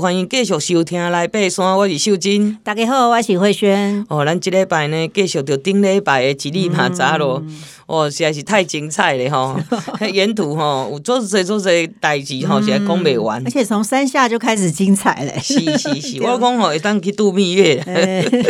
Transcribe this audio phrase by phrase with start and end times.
[0.00, 2.56] 欢迎继续收听来爬山，我是秀珍。
[2.62, 4.06] 大家好，我是慧萱。
[4.08, 9.58] 哦，咱即礼拜呢，继续着顶礼拜的一里马扎罗，嗯、哦，实在是太精彩了吼！
[10.06, 13.44] 沿途吼有做侪做侪代志吼，实在讲不完。
[13.44, 15.36] 而且从山下就开始精彩嘞！
[15.42, 17.82] 是是是， 我讲吼会当去度蜜月。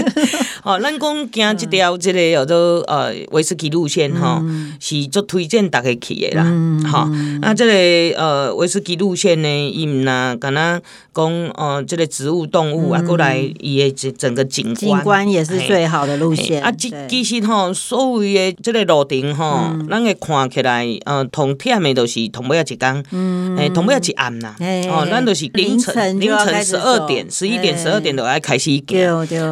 [0.65, 6.45] 哦，咱讲行即条即个叫做呃威士忌路线吼，嗯、是足推荐大家去的啦。
[6.87, 10.83] 好、嗯，那这个呃威士忌路线呢，伊毋若敢若
[11.15, 11.38] 讲。
[11.55, 16.63] 哦，这个植物、动物啊，过来伊的整整个景观，景观也是最好的路线。
[16.63, 24.55] 啊，其其实吼，所谓的这个路程吼，咱会看起来，呃，同忝的都是同尾仔一工，诶，同尾仔一暗呐。
[24.91, 28.85] 哦，咱都是凌晨凌晨十二点、十一点、十二点都要开始行。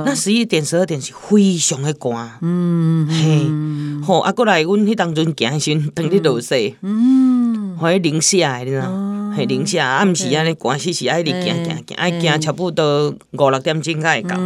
[0.05, 2.39] 那十一点、十二点是非常的寒。
[2.43, 9.06] 嗯，嘿，好啊，过来，阮迄当阵行时，等你落雪，嗯，会零下，你知道。
[9.37, 14.37] 系零下，啊，毋是安尼，寒死死，爱你行行行，爱行差不多五六点钟才会到。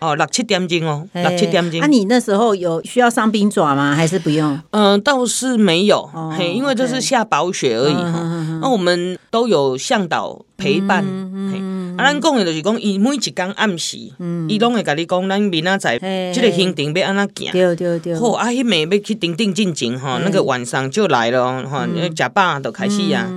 [0.00, 1.80] 哦，六七点钟哦，六七点钟。
[1.80, 3.94] 那你那时候有需要上冰爪吗？
[3.94, 4.58] 还是不用？
[4.70, 8.58] 嗯，倒是没有，嘿，因为这是下薄雪而已哈。
[8.62, 11.04] 那我们都有向导陪伴。
[11.96, 13.98] 啊，咱讲的就是讲，伊每一工暗时，
[14.48, 15.98] 伊拢会甲你讲，咱明仔载
[16.34, 17.52] 这个行程要安怎行。
[17.52, 18.18] 对对对。
[18.18, 23.28] 好，啊，迄暝要去顶顶进前吼，那个晚上就来了吼，食饱就开始啊。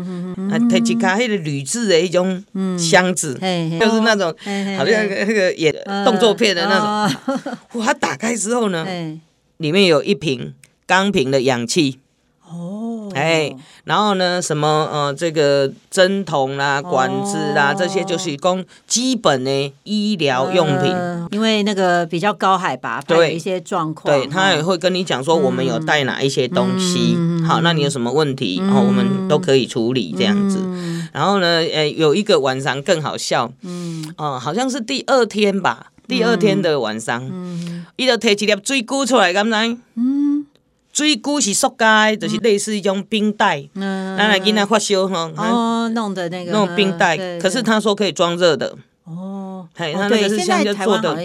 [0.50, 2.44] 啊，提一卡迄个铝制的一种
[2.78, 3.34] 箱子，
[3.80, 4.34] 就是那种
[4.78, 5.74] 好像那个演
[6.06, 7.82] 动作片的那种。
[7.82, 8.86] 哇，它打开之后呢，
[9.58, 10.54] 里面有一瓶
[10.86, 12.00] 钢瓶的氧气。
[12.50, 12.77] 哦，
[13.14, 13.56] 哎，
[13.86, 20.96] 然后呢，什么呃，这个针筒啦、管子啦，这些就是供基本的医疗用品。
[21.32, 24.14] 因为那个比较高海拔，对有一些状况。
[24.14, 27.18] 对，他也会跟你讲说，我们有带哪一些东西。
[27.46, 30.60] 好，那你有什么问题，然后我们都可以处理这样子。
[31.12, 39.78] 然后呢，呃，有一个晚上更好笑，嗯，哦，好像是第二天吧，第二天的晚上，嗯，伊就提一粒水龟出来，敢知？
[39.96, 40.37] 嗯。
[40.98, 45.32] 水龟是塑胶，就是类似一种冰袋，拿来给他发烧哈。
[45.38, 48.74] 哦，弄的那个那种冰袋，可是他说可以装热的。
[49.04, 51.16] 哦，嘿，他那个是现在做的，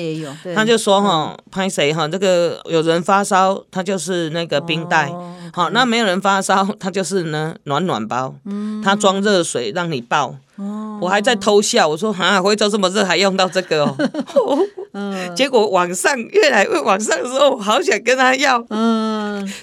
[0.54, 5.10] 他就说哈，拍谁哈，这个有人发烧，他就是那个冰袋。
[5.54, 8.34] 好，那没有人发烧，他就是呢暖暖包。
[8.44, 10.36] 嗯，他装热水让你抱。
[10.56, 13.96] 哦，我还在偷笑，我说啊，惠州这么热还用到这个哦。
[14.94, 18.62] 嗯， 结果晚上越来越晚上的时候，好想跟他要。
[18.68, 19.01] 嗯，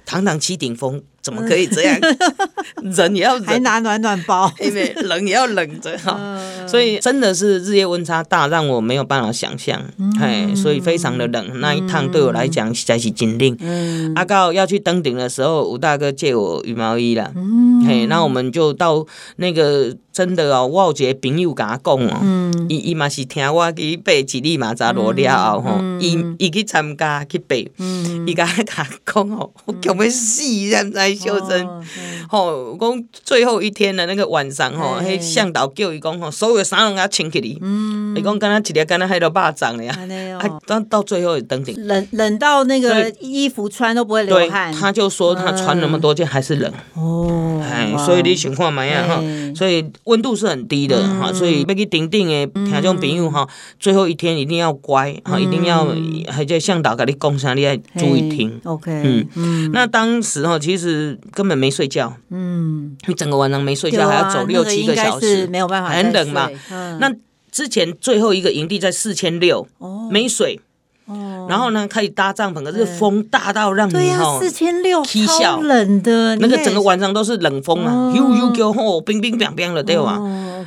[0.05, 1.03] 堂堂七顶峰。
[1.21, 1.99] 怎么可以这样？
[2.83, 6.19] 人也要忍，还拿暖暖包，因为冷也要冷着哈。
[6.67, 9.81] 所以真的是日夜温差大，让我没有办法想象。
[10.19, 11.59] 哎，所以非常的冷。
[11.59, 14.13] 那一趟对我来讲实在是真冷。
[14.15, 17.31] 阿告要去登顶的时候，吴大哥借我羽毛衣了。
[17.85, 19.05] 嘿，那我们就到
[19.37, 27.55] 那个真的哦，我有一个朋友跟他讲哦，伊伊嘛是听我去爬几里马扎罗了后吼，伊伊去参加去爬，
[28.25, 31.29] 伊甲他讲哦，我恐要死现在。
[31.29, 31.67] 秀真，
[32.27, 39.95] 吼，讲最后一天的那个晚上，吼，迄向导叫伊讲，吼，所有的衫拢要穿起哩，嗯，伊讲敢若一日敢若迄个肉粽了呀，
[40.39, 49.21] 啊，到到最后登顶，冷冷到那个衣服穿都不会流汗，他就说他穿那么多件还是冷，哦，哎，所以你想看嘛样哈，
[49.55, 53.47] 所以温度是很低的哈，所以要去顶顶的听众朋友哈，
[53.79, 55.87] 最后一天一定要乖哈，一定要
[56.27, 60.98] 还叫向导跟你讲啥，你要注意听，OK，嗯，那当时哈，其实。
[61.33, 66.49] 根本没睡觉，嗯，你整个晚上没睡觉，还要走六七个小时，没有办法，很冷嘛。
[66.99, 67.13] 那
[67.51, 69.67] 之前最后一个营地在四千六，
[70.11, 70.59] 没水，
[71.47, 80.21] 然后呢可以搭帐篷，可是风大到让你哈，四千六，超冷的，那个整个晚上都是冷风啊，又又叫吼冰冰冰冰的，对吧？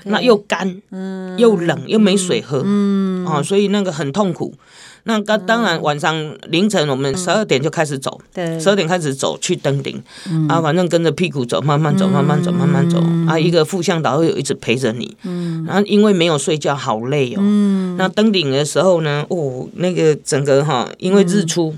[0.06, 0.82] 那又干，
[1.36, 2.64] 又冷，又没水喝，
[3.26, 4.52] 啊，所以那个很痛苦。
[5.04, 8.20] 那当当然，晚上凌晨我们十二点就开始走，
[8.60, 10.02] 十二点开始走去登顶，
[10.48, 15.16] 啊，反正跟着屁股走，慢慢走，慢慢走，慢慢走，啊，一个副向导会有一直陪着你，
[15.66, 17.40] 然后因为没有睡觉，好累哦，
[17.98, 21.74] 那登顶的时候呢，哦，那个整个哈，因为日出，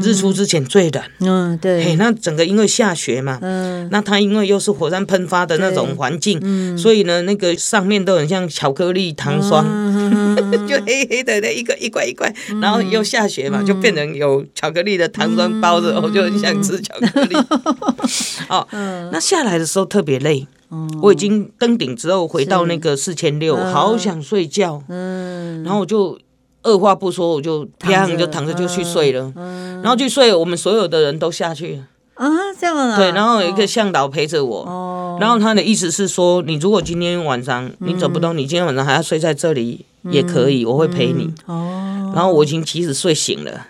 [0.00, 3.38] 日出之前最冷，嗯，对，那整个因为下雪嘛，
[3.90, 9.64] 那它因为又是火山喷发的那种环境，所以呢，那个上面都很像巧克力糖霜，
[10.66, 12.32] 就黑黑的那一个一块一块。
[12.60, 17.36] 然后又下雪嘛，就变成有巧克力的糖霜包着，我就很想吃巧克力。
[18.48, 18.66] 哦，
[19.12, 20.46] 那下来的时候特别累，
[21.02, 24.82] 我已经登顶之后回到那个四千六，好想睡觉。
[24.88, 26.18] 嗯，然后我就
[26.62, 29.32] 二话不说，我就啪就躺着就去睡了。
[29.82, 31.82] 然后去睡，我们所有的人都下去了。
[32.14, 32.28] 啊，
[32.60, 32.96] 这样啊？
[32.96, 34.58] 对，然后有一个向导陪着我。
[34.60, 35.18] 哦。
[35.20, 41.32] 然后他的意思是说，你如果今天晚上你走不动，你今天晚上还要睡在这里也可以，我会陪你。
[41.46, 43.66] 哦，然后我已经其实睡醒了，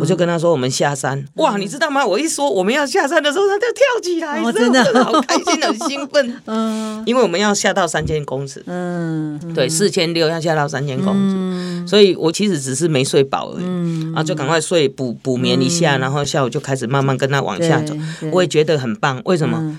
[0.00, 1.24] 我就跟他说我们下山。
[1.34, 2.04] 哇，你知道吗？
[2.04, 6.40] 我一说我们要下山的时候，他就跳起来，真的好开心， 很兴奋。
[6.46, 8.62] 嗯，因为我们要下到三千公尺。
[8.66, 13.64] 嗯，对，四千六要下到三千公尺，所以我其实只是没睡饱而已。
[13.64, 17.94] 嗯，然后就赶快睡补补眠一下，然后下午就开始慢慢跟他往下走。
[18.32, 19.78] 我也觉得很棒，为什么？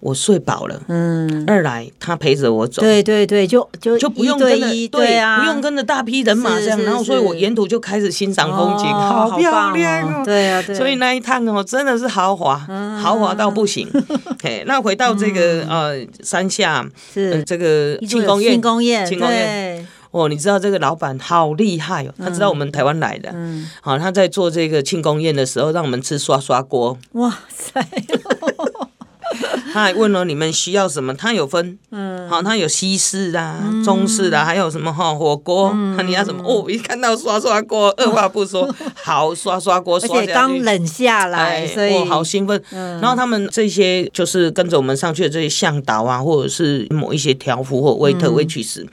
[0.00, 12.56] 我睡饱了，嗯，二来他陪着我走，对对对，就就就不用跟着，对啊，不用跟着大批人马这样，然后所以我沿途就开始欣赏风景，好漂亮哦，对啊，所以那一趟哦真的是豪华，
[13.00, 13.88] 豪华到不行。
[14.42, 17.42] 嘿，那回到这个呃山下是。
[17.44, 27.84] 这个庆功宴，庆功宴，庆功宴，哦，你知道这个老板好厉害哦，他知道我们台湾来的，嗯，好，他在做这个庆功宴的时候，让我们吃刷刷锅，哇塞。
[29.72, 31.14] 他还问了你们需要什么？
[31.14, 33.54] 他有分，嗯，好，他有西式的、
[33.84, 35.72] 中式的，还有什么哈火锅？
[36.04, 36.42] 你要什么？
[36.44, 42.60] 哦，一看到刷刷锅， 二话不说，好刷刷锅，刷下去，刚冷下来，所以好兴奋。
[42.70, 48.84] 然后他们这些就是跟着我们上去的这些向导啊，或者是某一些条幅或 waiter waitress，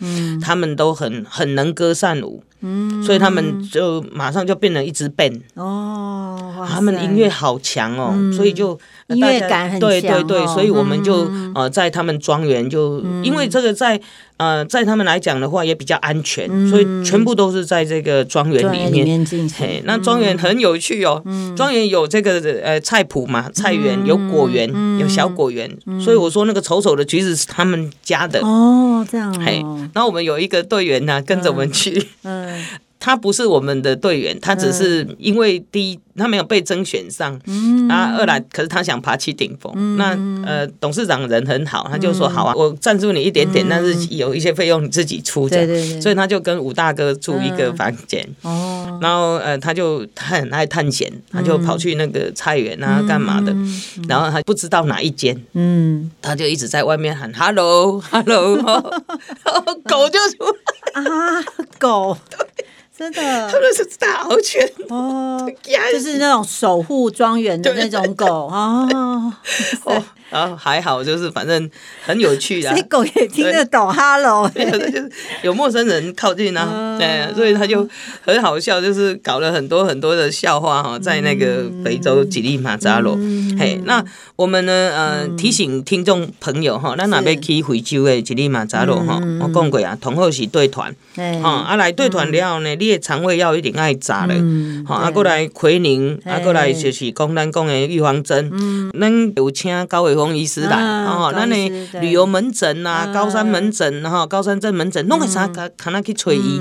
[0.41, 2.43] 他们都很很能歌善舞。
[2.63, 14.01] 嗯，所以他们就马上就变成一支 band 哦，他们音乐好强哦，所以就音乐感很强，对对对，所以我们就呃在他们庄园就因为这个在。
[14.37, 19.25] 呃，在他们来讲的话也比较安全，所以全部都是在这个庄园里面。
[19.57, 21.23] 嘿，那庄园很有趣哦，
[21.55, 24.69] 庄园有这个呃菜圃嘛，菜园有果园，
[24.99, 25.69] 有小果园，
[26.03, 29.33] 所以我说那个丑丑的橘子是他们家的哦，这样。
[29.39, 29.63] 嘿，
[29.93, 32.07] 然后我们有一个队员呢，跟着我们去。
[32.23, 32.63] 嗯。
[33.03, 39.73] 他不是我们的队员，他只是因为第一他没有被甄选上，嗯、啊，二来可是他想爬起顶峰。
[39.75, 40.17] 嗯、那
[40.49, 45.49] 呃，董事长人很好，他就说好啊，我赞助你一点点，嗯、但是有一些费用你自己出。
[45.49, 45.99] 对对对。
[45.99, 48.25] 所以他就跟武大哥住一个房间。
[48.43, 48.97] 哦。
[49.01, 53.51] 然后呃，他就他很爱探险，他就跑去那个菜园啊，干嘛的？
[53.51, 58.55] 嗯、然后他不知道哪一间，嗯，他就一直在外面喊 “hello，hello”，
[59.83, 60.45] 狗就出
[60.93, 61.43] 来啊，
[61.77, 62.17] 狗。
[62.95, 64.71] 真的，他们是大獒犬。
[64.89, 65.49] 哦，
[65.91, 68.45] 就是那种守护庄园的那种狗。
[68.45, 68.87] 啊。
[69.85, 70.03] 哦
[70.33, 71.69] 然后还好，就是反正
[72.03, 75.11] 很有趣的，狗也听得懂 “hello”，就是
[75.43, 77.87] 有陌生人靠近啊，对，所以他就
[78.25, 83.15] 很好笑，就是搞了很多很多的笑话哈，在那个非洲吉力马扎罗。
[83.59, 84.03] 嘿，那
[84.35, 90.95] 我们呢，呃，提醒听众朋友哈，咱那边去非洲的吉力马扎罗哈，我讲过啊，同好是对团，
[91.43, 94.33] 哈，啊来对团了后呢，你的肠胃要一定爱炸的，
[94.87, 98.51] 哈，啊过来奎宁，啊过来就是讲咱讲的预防针，
[98.99, 100.33] 咱有请高伟峰。
[100.33, 101.69] 医师来哦，那你
[102.01, 106.59] 旅游门诊呐，高山门诊哈，高山症门诊，弄个啥看看他去催医，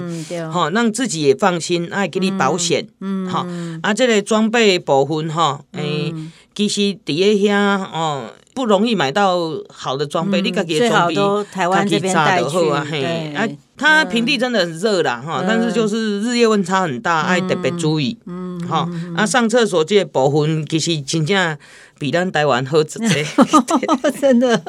[0.53, 2.87] 哈，让自己也放心，爱给你保险，
[3.31, 3.47] 哈，
[3.83, 6.15] 啊，这个装备部分哈，诶，
[6.55, 8.25] 其实底下遐哦，
[8.55, 9.39] 不容易买到
[9.71, 11.15] 好的装备，你家己的装备，
[11.51, 18.87] 台湾这边带去啊，嘿，啊，它平地真的很热啦，哈，但是就是日夜温差很大，爱特别注意，嗯，哈，
[19.17, 21.57] 啊，上厕所这个部分其实真正。
[22.03, 23.25] 比咱台湾好一些，
[24.21, 24.61] 真的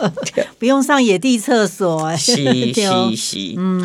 [0.60, 2.16] 不用上野地厕所哎。
[2.16, 2.36] 是
[2.72, 3.38] 是是，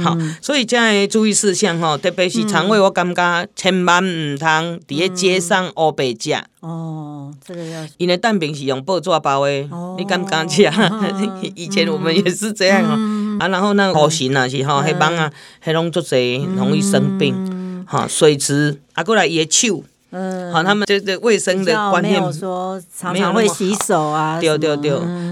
[0.05, 4.49] 好，所以这样注意事项吼，特别是肠胃，我感觉千万唔通
[4.87, 6.35] 伫咧街上乌白食。
[6.61, 7.87] 哦，这个要。
[7.97, 9.51] 因为蛋饼是用报纸包的，
[9.97, 11.09] 你敢不敢吃啊？
[11.57, 13.39] 以前我们也是这样哦。
[13.41, 19.83] 啊，然后那个护士啊是吼，黑帮啊，黑龙做侪容易生病，哈，水池啊过来也手。
[20.11, 24.91] 嗯，好，他们这这卫生的观念，没有说常常会洗手啊，对对对，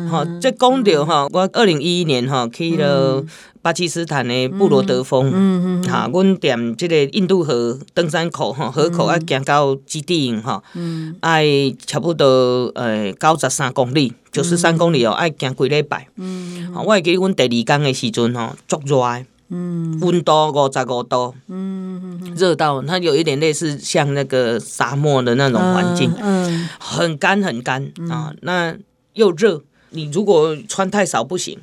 [0.08, 3.24] 好，这讲到哈，我二零一一年哈去了
[3.62, 11.46] 巴基斯坦的布罗德峰，嗯嗯，哈，阮踮这个印度河登山口哈，河口要行到基地营哈，嗯，爱
[11.86, 19.24] 差不多呃九十三公里，九十三公里哦，爱行几礼拜，嗯，好，我会记得阮第二天的时阵吼，足热。
[19.48, 27.92] 嗯，温度五十五度，嗯，热到它有一点类似像那个沙漠的那种环境，嗯，很干很干。
[28.10, 28.76] 啊，那
[29.14, 31.58] 又热，你如果穿太少不行。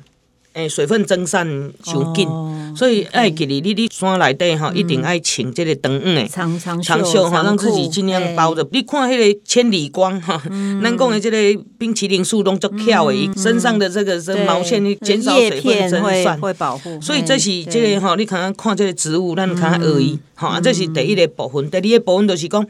[0.54, 1.44] 诶，水分蒸散
[1.84, 2.28] 伤紧，
[2.76, 8.64] 所以爱给你你你山内底吼，一定爱穿这个长长长袖哈，让自己尽量包着。
[8.70, 10.40] 你看迄个千里光哈，
[10.82, 17.00] 咱讲的这个冰淇淋树拢足巧诶，身上的这个是毛线，你减少水分蒸散会保护。
[17.00, 21.68] 所以这是这个吼，你看看这个植物，咱看而已哈，这是第一个部分。
[21.68, 22.64] 第二个部分就是讲。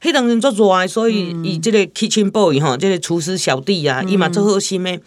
[0.00, 4.98] 迄当阵足热，所以伊即个 kitchen boy 吼，即个厨师小弟啊，伊嘛做好心诶，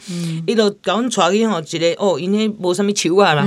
[0.45, 3.43] 伊就甲阮带去吼一个哦，因迄无啥物树啊啦，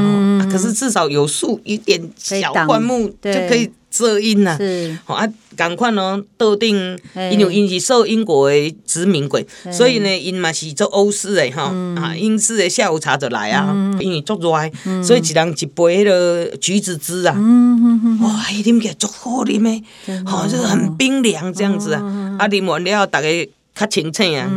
[0.51, 4.59] 可是至少有树，一点小灌木就可以遮阴呐。
[5.05, 6.99] 吼啊，共款哦，桌顶，
[7.33, 9.41] 因为因是受英国的殖民过，
[9.73, 11.63] 所以呢，因嘛是做欧式诶吼，
[11.97, 17.33] 啊，英式诶下午茶就来啊，因为足热，所以一人一杯迄个橘子汁啊，
[18.23, 19.83] 哇，伊啉起来足好啉诶，
[20.27, 21.47] 吼，就是很冰凉。
[21.57, 22.03] 这样子啊，
[22.39, 23.29] 啊，啉完了，大家
[23.75, 24.51] 较清醒啊。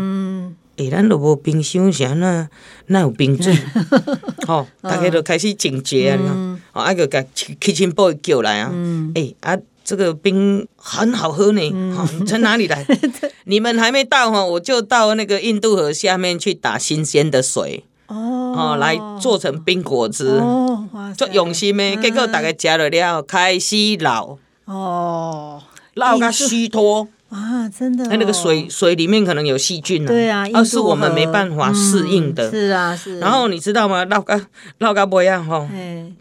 [0.76, 2.50] 诶，咱都无冰箱，是安怎？
[2.88, 3.56] 哪有冰水？
[4.48, 6.58] 吼，大家都开始警觉啊。
[6.74, 7.24] 哦，啊，就甲
[7.60, 8.72] kitchen boy 叫来啊。
[9.14, 9.58] 诶，啊，
[9.90, 11.62] 这个冰很好喝呢。
[11.96, 12.86] 哈，从哪里来？
[13.46, 17.84] 你们还没到哈，我就到那个印度河下面去打新鲜的水。
[18.06, 20.28] 哦，来做成冰果汁。
[20.28, 21.96] 哦，足用心的。
[21.96, 24.38] 结果大家吃了了，开始老。
[24.66, 25.64] 哦。
[25.96, 32.50] 老个虚脱啊，真的，那那个水水里面可能有细菌啊，对啊，而是我们没办法适应的。
[32.52, 33.20] 是啊，是。
[33.20, 34.06] 然后你知道吗？
[34.06, 34.40] 老个
[34.78, 35.68] 老个尾啊，吼，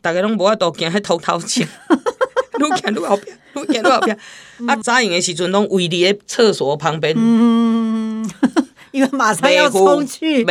[0.00, 1.60] 大家拢无法度行，还偷偷吃，
[2.58, 4.18] 愈行愈后边，愈行愈后边。
[4.66, 8.28] 啊，早用的时阵拢围伫个厕所旁边，嗯，
[8.92, 10.44] 因为马上要冲去，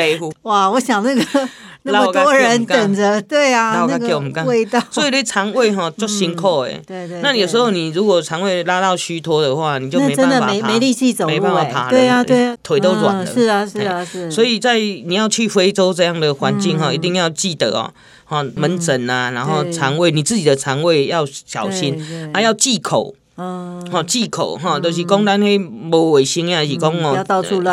[0.44, 1.24] 哇，我想那个。
[1.90, 6.78] 那么多人等着，对啊，那个味道，所以你肠胃哈就辛苦哎。
[6.86, 7.22] 对对。
[7.22, 13.26] 那有时候你如果肠胃拉到虚脱的话，你就没办法没没力气走路，没办法爬，对啊对啊，腿都软了。
[13.26, 14.30] 是啊是啊是。
[14.30, 17.94] 所以在你要去非洲这样的环境哈，一定要记得哦，
[18.28, 23.16] 哈门诊啊，然后肠胃你自己的肠胃要小心，还要忌口。
[23.38, 27.24] 嗯，好忌口哈，都是讲咱迄无卫生啊，是讲哦，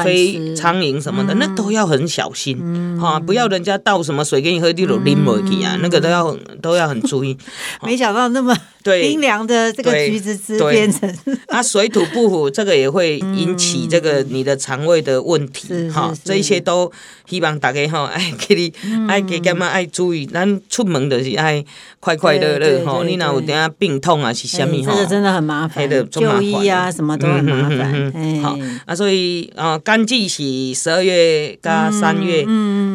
[0.04, 7.34] 飞苍蝇什么的，那都要很小心哈，不要人家倒什么水给你喝，你就啉没去啊，那个都要都要很注意。
[7.82, 11.10] 没想到那么冰凉的这个橘子汁变成，
[11.48, 16.92] 啊，水土不服， 这个也会引起这个你的肠胃的问题哈，这一些都
[17.26, 18.70] 希望大家哈，爱给你
[19.08, 21.64] 爱给干嘛爱注意，咱出门就是爱
[22.00, 25.53] 快快乐乐哈，你若有点病痛啊是虾米哈，这个真的很麻。
[25.54, 28.12] 麻烦的就医啊，什么都很麻烦。
[28.42, 30.42] 好，啊，所以啊，干季是
[30.74, 32.44] 十二月加三月，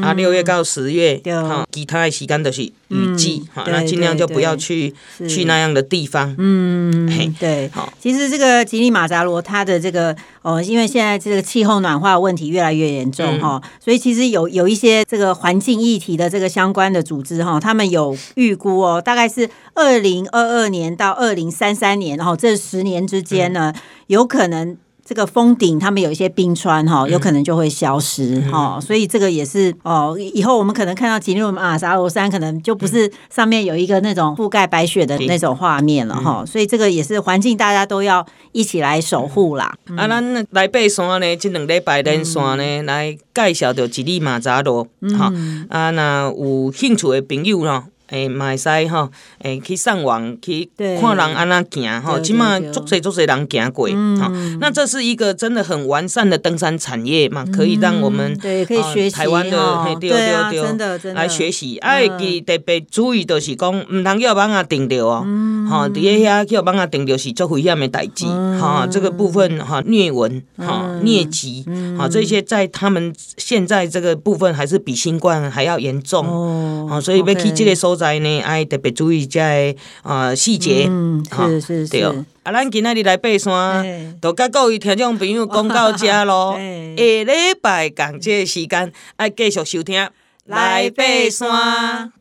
[0.03, 4.93] 啊，六月到十月，哈，其他的时间都是雨季，哈，那尽量就不要去
[5.27, 6.35] 去那样的地方。
[6.37, 7.69] 嗯，对。
[7.73, 22.50] 好，其实这个吉利马扎罗，它的这个哦，因为现在这个气候暖化问题越来越严重哈，所以其实有有一些这个环境议题的这个相关的组织哈，他们有预估哦，大概是二零二二年到二零三三年，然后这。
[22.50, 24.75] 这十年之间呢，嗯、有可能
[25.09, 39.73] 这个峰顶他们有一些冰川哈，有可能就会消失哈，嗯、所以这个也是哦，以后我们可能看到吉力马扎罗山，可能就不是上面有一个那种覆盖白雪的那种画面了哈，嗯、所以这个也是环境，大家都要一起来守护啦。
[39.87, 44.83] 嗯、啊，咱来爬山呢，这两礼拜连山呢，嗯、来介绍到吉力马扎罗
[45.17, 47.85] 哈，嗯、啊，那有兴趣的朋友呢。
[48.09, 49.09] 诶，嘛会使吼，
[49.41, 53.87] 诶，去上网去看人安怎行吼，起码足侪足侪人行过，
[54.19, 61.21] 哈，那这是一个真的很完善的登山产业嘛，可以让我们对可以学习台湾的对啊，真的真的。
[61.21, 65.25] 来学习，哎，记特别注意就是讲，毋通叫蠓仔叮着哦，
[65.69, 68.25] 哈，伫个遐叫蠓仔叮着是足危险的代志，
[68.59, 71.63] 哈，这个部分哈，疟蚊哈，疟疾
[71.98, 78.00] 哈，这些在他们现在这个部分还是比新冠还要严重，哦，所以要去这个所。
[78.00, 81.98] 在呢，爱特别注意这啊细节，嗯，是是是。
[82.44, 86.53] 啊，咱今仔日来爬山，都甲各位听众朋友讲到这 咯。
[86.56, 87.25] 下礼
[87.62, 90.08] 拜同这个时间爱继续收听
[90.46, 92.13] 来爬山。